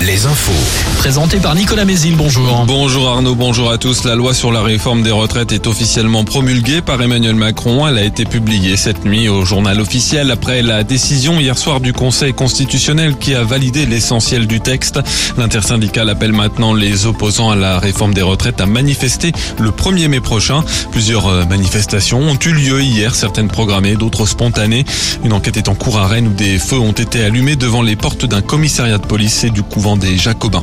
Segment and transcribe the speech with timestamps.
[0.00, 0.52] les infos.
[0.98, 2.64] Présenté par Nicolas Mézil, bonjour.
[2.66, 4.04] Bonjour Arnaud, bonjour à tous.
[4.04, 7.86] La loi sur la réforme des retraites est officiellement promulguée par Emmanuel Macron.
[7.86, 11.92] Elle a été publiée cette nuit au journal officiel après la décision hier soir du
[11.92, 15.00] Conseil constitutionnel qui a validé l'essentiel du texte.
[15.36, 20.20] L'intersyndicale appelle maintenant les opposants à la réforme des retraites à manifester le 1er mai
[20.20, 20.64] prochain.
[20.90, 24.84] Plusieurs euh, manifestations ont eu lieu hier, certaines programmées, d'autres spontanées.
[25.24, 27.96] Une enquête est en cours à Rennes où des feux ont été allumés devant les
[27.96, 30.62] portes d'un commissariat de police du couvent des Jacobins.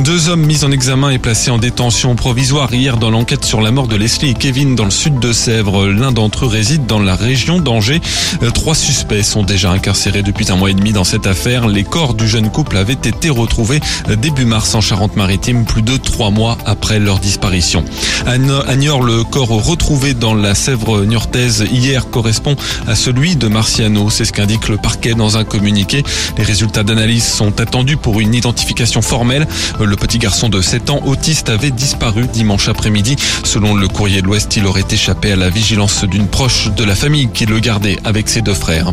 [0.00, 3.70] Deux hommes mis en examen et placés en détention provisoire hier dans l'enquête sur la
[3.70, 5.86] mort de Leslie et Kevin dans le sud de Sèvres.
[5.86, 8.00] L'un d'entre eux réside dans la région d'Angers.
[8.42, 11.68] Euh, Trois suspects sont déjà incarcérés depuis un mois et demi dans cette affaire.
[11.68, 15.96] Les corps du jeune couple avaient été retrouvés euh, début mars en Charente-Maritime, plus de
[15.96, 17.84] trois mois après leur disparition.
[18.26, 22.56] À le corps retrouvé dans la Sèvre niortaise hier correspond
[22.88, 24.10] à celui de Marciano.
[24.10, 26.02] C'est ce qu'indique le parquet dans un communiqué.
[26.36, 29.46] Les résultats d'analyse sont attendus pour une identification formelle.
[29.80, 33.14] Le petit garçon de 7 ans autiste avait disparu dimanche après-midi.
[33.44, 36.96] Selon le courrier de l'Ouest, il aurait échappé à la vigilance d'une proche de la
[36.96, 38.92] famille qui le gardait avec ses deux frères.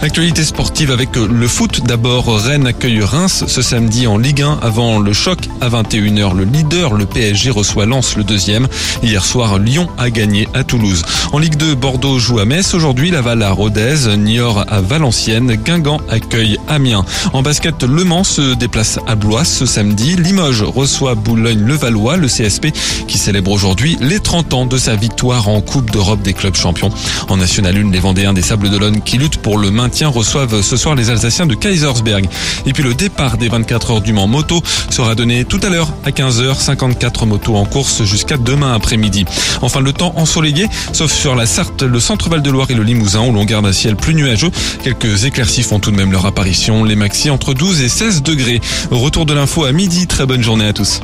[0.00, 1.80] L'actualité sportive avec le foot.
[1.84, 6.36] D'abord, Rennes accueille Reims ce samedi en Ligue 1 avant le choc à 21h.
[6.36, 8.68] Le leader, le PSG, reçoit Lens le deuxième.
[9.02, 11.02] Hier soir, Lyon a gagné à Toulouse.
[11.32, 12.74] En Ligue 2, Bordeaux joue à Metz.
[12.74, 17.04] Aujourd'hui, Laval à Rodez, Niort à Valenciennes, Guingamp accueille Amiens.
[17.32, 20.14] En basket, Le Mans se déplace à Blois ce samedi.
[20.14, 22.68] Limoges reçoit Boulogne-le-Valois, le CSP,
[23.08, 26.90] qui célèbre aujourd'hui les 30 ans de sa victoire en Coupe d'Europe des clubs champions.
[27.28, 30.76] En National 1, les Vendéens des Sables d'Olonne qui luttent pour le maintien reçoivent ce
[30.76, 32.26] soir les Alsaciens de Kaisersberg.
[32.66, 35.88] Et puis le départ des 24 heures du Mans moto sera donné tout à l'heure
[36.04, 36.54] à 15h.
[36.54, 39.24] 54 motos en course jusqu'à demain après-midi.
[39.62, 43.32] Enfin, le temps ensoleillé, sauf sur la Sarthe, le centre Val-de-Loire et le Limousin où
[43.32, 44.50] l'on garde un ciel plus nuageux.
[44.82, 46.84] Quelques éclaircies font tout de même leur apparition.
[46.84, 48.60] Les maxi entre 12 et 16 degrés.
[48.90, 50.06] Retour de l'info à midi.
[50.06, 51.00] Très bonne journée à tous.